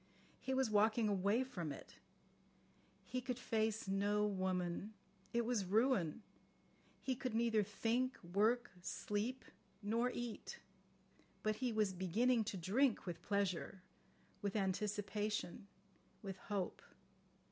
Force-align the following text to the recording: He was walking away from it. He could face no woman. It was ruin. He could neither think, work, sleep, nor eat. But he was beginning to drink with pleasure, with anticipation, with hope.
He 0.39 0.55
was 0.55 0.71
walking 0.71 1.07
away 1.07 1.43
from 1.43 1.71
it. 1.71 1.93
He 3.05 3.21
could 3.21 3.37
face 3.37 3.87
no 3.87 4.25
woman. 4.25 4.95
It 5.31 5.45
was 5.45 5.63
ruin. 5.63 6.23
He 6.99 7.13
could 7.13 7.35
neither 7.35 7.61
think, 7.61 8.17
work, 8.23 8.71
sleep, 8.81 9.45
nor 9.83 10.09
eat. 10.09 10.57
But 11.43 11.57
he 11.57 11.71
was 11.71 11.93
beginning 11.93 12.45
to 12.45 12.57
drink 12.57 13.05
with 13.05 13.21
pleasure, 13.21 13.83
with 14.41 14.55
anticipation, 14.55 15.67
with 16.23 16.37
hope. 16.37 16.81